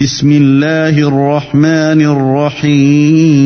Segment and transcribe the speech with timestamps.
[0.00, 2.00] بسم الله الرحمن
[2.66, 3.44] الرحيم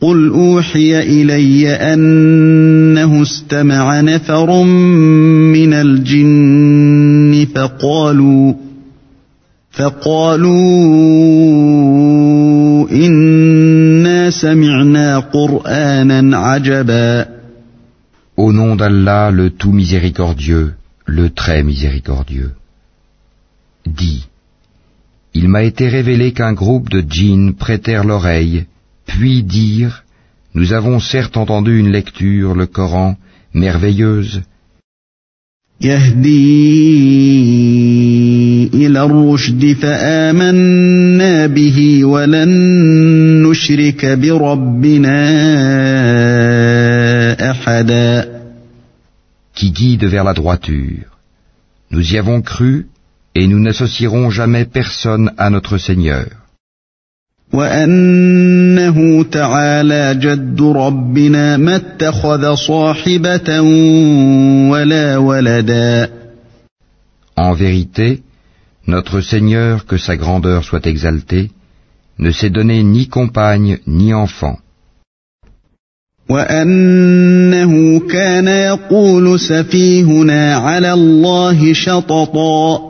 [0.00, 8.54] قل أوحي إلي أنه استمع نفر من الجن فقالوا
[9.70, 10.50] فقالوا
[12.90, 17.26] إنا سمعنا قرآنا عجبا
[18.36, 20.74] Au nom d'Allah, le tout miséricordieux,
[21.06, 22.52] le très miséricordieux.
[23.86, 24.26] dit
[25.34, 28.66] Il m'a été révélé qu'un groupe de djinns prêtèrent l'oreille,
[29.06, 30.04] puis dirent
[30.54, 33.16] Nous avons certes entendu une lecture, le Coran,
[33.54, 34.42] merveilleuse.
[49.54, 51.18] qui guide vers la droiture.
[51.90, 52.86] Nous y avons cru
[53.39, 56.25] et nous n'associerons jamais personne à notre Seigneur.
[57.53, 63.61] وانه تعالى جد ربنا ما اتخذ صاحبه
[64.71, 66.09] ولا ولدا
[67.37, 68.23] En vérité,
[68.87, 71.51] notre Seigneur, que sa grandeur soit exaltée,
[72.17, 74.57] ne s'est donné ni compagne ni enfant.
[76.29, 82.88] وانه كان يقول سفيهنا على الله شططا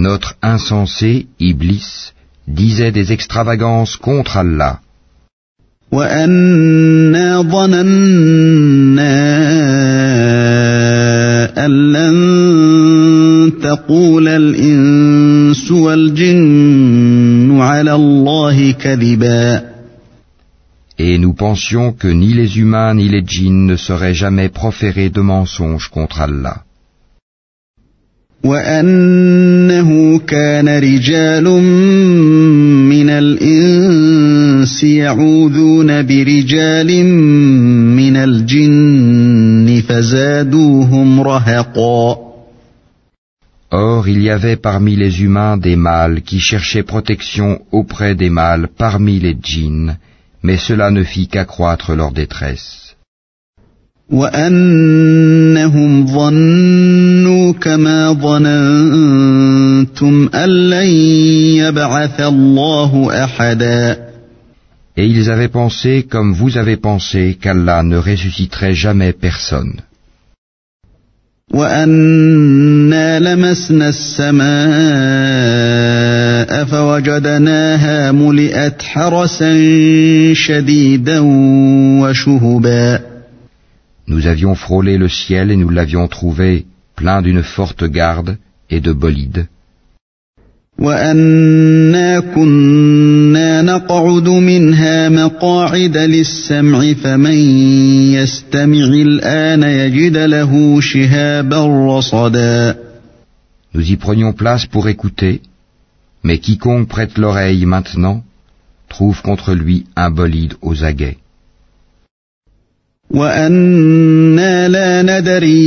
[0.00, 2.12] Notre insensé, Iblis,
[2.46, 4.80] disait des extravagances contre Allah.
[5.92, 7.86] وأنا ظننا
[11.66, 12.16] أن لن
[13.62, 19.62] تقول الإنس والجن على الله كذبا
[20.98, 25.20] Et nous pensions que ni les humains ni les djinns ne seraient jamais proférés de
[25.20, 26.62] mensonges contre Allah.
[28.46, 31.44] وأنه كان رجال
[32.92, 37.04] من الإنس يعوذون برجال
[37.96, 42.26] من الجن فزادوهم رهقا
[43.72, 48.68] Or, il y avait parmi les humains des mâles qui cherchaient protection auprès des mâles
[48.78, 49.96] parmi les djinns,
[50.44, 52.89] mais cela ne fit qu'accroître leur détresse.
[54.11, 59.39] وأنهم ظنوا كما ظننتم
[60.35, 60.87] أن لن
[61.57, 64.11] يبعث الله أحدا
[64.97, 69.79] Et ils avaient pensé comme vous avez pensé qu'Allah ne ressusciterait jamais personne.
[71.53, 74.51] وأنا لمسنا السماء
[76.65, 79.53] فوجدناها ملئت حرسا
[80.33, 81.19] شديدا
[82.01, 83.10] وشهبا
[84.11, 86.65] Nous avions frôlé le ciel et nous l'avions trouvé
[86.97, 88.31] plein d'une forte garde
[88.69, 89.47] et de bolides.
[103.73, 105.41] Nous y prenions place pour écouter,
[106.25, 108.17] mais quiconque prête l'oreille maintenant
[108.89, 111.17] trouve contre lui un bolide aux aguets.
[113.13, 115.61] وأنا لا ندري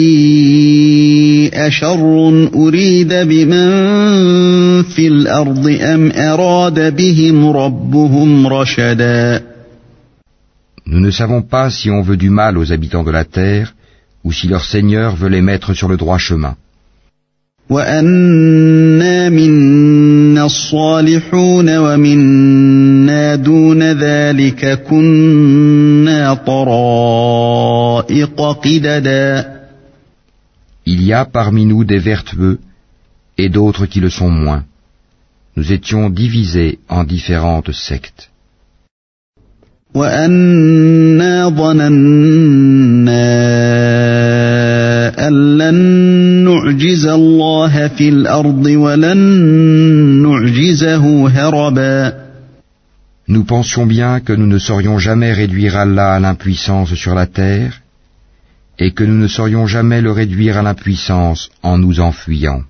[1.55, 3.69] أشر أريد بمن
[4.83, 9.43] في الأرض أم أراد بهم ربهم رشدا
[10.87, 13.75] Nous ne savons pas si on veut du mal aux habitants de la terre
[14.23, 16.57] ou si leur Seigneur veut les mettre sur le droit chemin.
[17.71, 22.94] وأنا منا الصالحون ومنا
[23.37, 29.55] دون ذلك كنا طرائق قددا
[30.87, 32.59] Il y a parmi nous des vertueux
[33.39, 34.65] et d'autres qui le sont moins.
[35.57, 38.29] Nous étions divisés en différentes sectes.
[39.95, 43.25] وأنا ظننا
[45.29, 45.75] أن لن
[46.45, 49.19] نعجز الله في الأرض ولن
[50.23, 52.14] نعجزه هربا
[53.27, 57.81] Nous pensions bien que nous ne saurions jamais réduire Allah à l'impuissance sur la terre
[58.79, 62.63] et que nous ne saurions jamais le réduire à l'impuissance en nous enfuyant.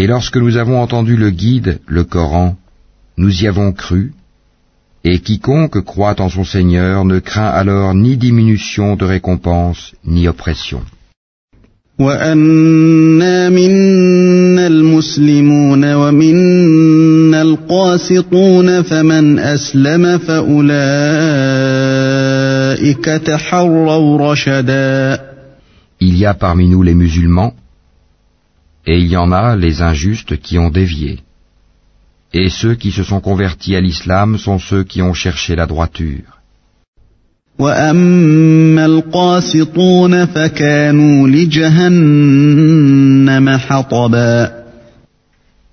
[0.00, 2.56] Et lorsque nous avons entendu le guide, le Coran,
[3.18, 4.14] nous y avons cru,
[5.04, 10.80] et quiconque croit en son Seigneur ne craint alors ni diminution de récompense, ni oppression.
[26.00, 27.52] Il y a parmi nous les musulmans
[28.86, 31.20] et il y en a les injustes qui ont dévié.
[32.32, 36.40] Et ceux qui se sont convertis à l'islam sont ceux qui ont cherché la droiture.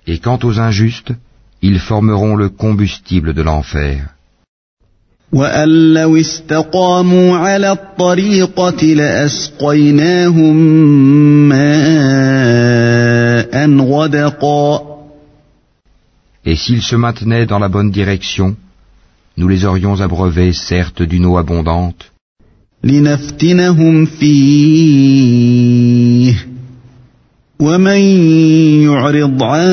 [0.06, 1.12] Et quant aux injustes,
[1.62, 4.17] ils formeront le combustible de l'enfer.
[5.32, 10.56] وأن لو استقاموا على الطريقة لأسقيناهم
[11.48, 12.98] ماء
[13.80, 14.88] غدقا
[16.44, 18.56] Et s'ils se maintenaient dans la bonne direction,
[19.36, 22.10] nous les aurions abreuvés certes d'une eau abondante,
[22.84, 25.48] لنفتنهم فيه
[27.59, 28.01] ومن
[28.83, 29.67] يعرض عن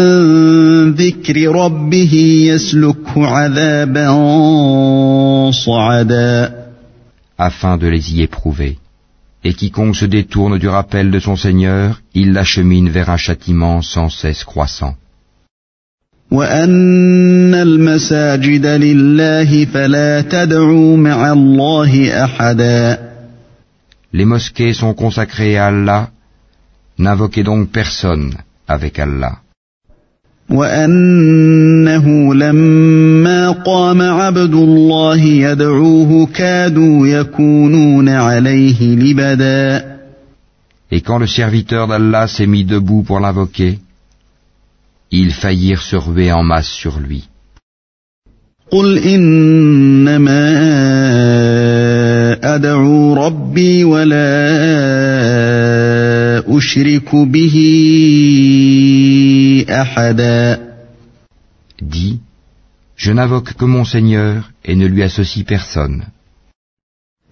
[0.93, 2.15] ذكر ربه
[2.47, 4.07] يسلكه عذابا
[5.51, 6.61] صعدا
[7.39, 8.77] afin de les y éprouver.
[9.43, 14.11] Et quiconque se détourne du rappel de son Seigneur, il l'achemine vers un châtiment sans
[14.11, 14.95] cesse croissant.
[16.31, 22.99] وأن المساجد لله فلا تدعوا مع الله أحدا
[24.13, 26.11] Les mosquées sont consacrées à Allah,
[26.99, 28.35] n'invoquez donc personne
[28.69, 29.39] avec Allah.
[30.51, 39.91] وأنه لما قام عبد الله يدعوه كادوا يكونون عليه لبدا
[40.93, 43.79] Et quand le serviteur d'Allah s'est mis debout pour l'invoquer,
[45.13, 47.23] ils faillirent se ruer en masse sur lui.
[48.71, 50.47] قل إنما
[52.55, 54.41] أدعو ربي ولا
[56.49, 57.57] أشرك به
[59.71, 60.71] أحدا
[61.83, 62.21] Dis,
[62.97, 66.05] je n'invoque que mon Seigneur et ne lui associe personne.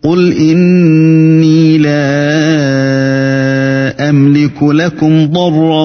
[0.03, 1.99] قل إني لا
[4.11, 5.85] أملك لكم ضرا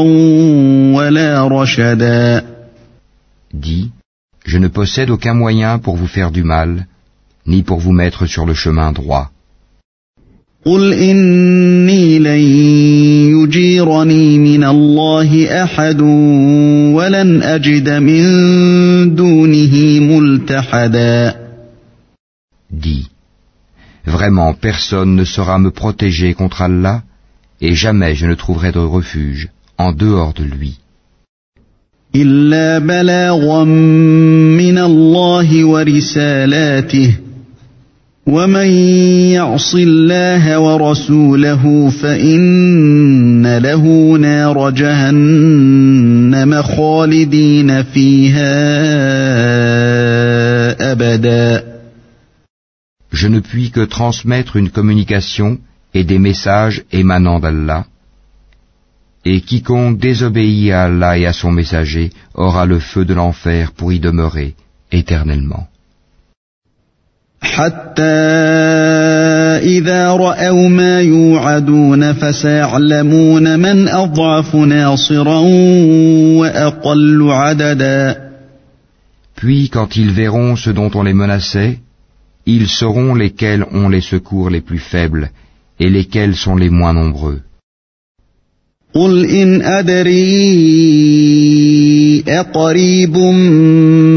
[0.95, 2.43] ولا رشدا
[3.53, 3.89] Dis,
[4.45, 6.87] je ne possède aucun moyen pour vous faire du mal,
[7.47, 9.31] ni pour vous mettre sur le chemin droit.
[10.66, 12.40] قل إني لن
[13.34, 16.00] يجيرني من الله أحد
[16.96, 21.34] ولن أجد من دونه ملتحدا
[22.70, 23.08] Dis,
[24.04, 27.02] vraiment personne ne saura me protéger contre Allah,
[27.60, 30.78] et jamais je ne trouverai de refuge en dehors de lui.
[32.14, 37.27] إلا بلاغا من الله ورسالاته
[38.27, 38.67] ومن
[39.35, 43.83] يعص الله ورسوله فإن له
[44.17, 48.51] نار جهنم خالدين فيها
[50.91, 51.73] أبدا
[53.11, 55.59] Je ne puis que transmettre une communication
[55.93, 57.85] et des messages émanant d'Allah,
[59.23, 63.93] et quiconque désobéit à Allah et à son messager aura le feu de l'enfer pour
[63.93, 64.55] y demeurer
[64.91, 65.67] éternellement.
[79.36, 81.78] Puis quand ils verront ce dont on les menaçait,
[82.46, 85.30] ils sauront lesquels ont les secours les plus faibles
[85.78, 87.42] et lesquels sont les moins nombreux.
[88.94, 90.24] قل إن أدري
[92.28, 93.16] أقريب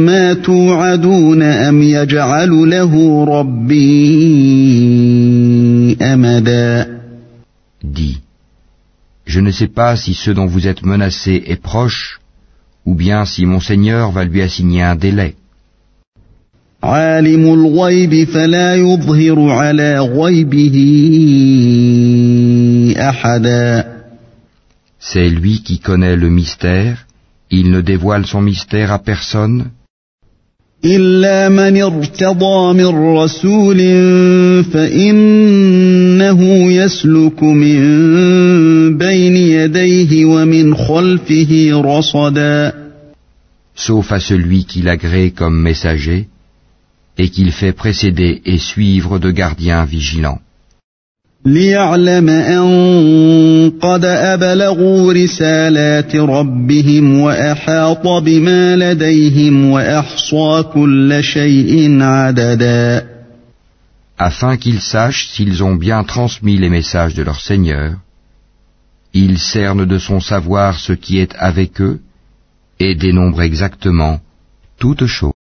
[0.08, 3.98] ما توعدون أم يجعل له ربي
[6.02, 7.02] أمدا
[7.84, 8.22] Dis,
[9.26, 12.22] je ne sais pas si ce dont vous êtes menacés est proche,
[12.86, 15.36] ou bien si mon Seigneur va lui assigner un délai.
[16.84, 20.78] عالم الغيب فلا يظهر على غيبه
[22.98, 23.91] أحدا
[25.01, 27.07] C'est lui qui connaît le mystère,
[27.51, 29.71] il ne dévoile son mystère à personne,
[30.85, 33.79] إلا من ارتضى من رسول
[34.65, 36.41] فإنه
[36.73, 37.79] يسلك من
[38.99, 42.73] بين يديه ومن خلفه رصدا
[43.75, 46.29] sauf à celui qu'il agrée comme messager,
[47.19, 50.41] et qu'il fait précéder et suivre de gardiens vigilants.
[51.47, 52.67] ليعلم أن
[53.83, 63.07] قد أبلغوا رسالات ربهم وأحاط بما لديهم وأحصى كل شيء عددا
[64.19, 67.93] afin qu'ils sachent s'ils ont bien transmis les messages de leur Seigneur.
[69.13, 72.01] Il cerne de son savoir ce qui est avec eux
[72.81, 74.21] et dénombre exactement
[74.79, 75.40] toute chose.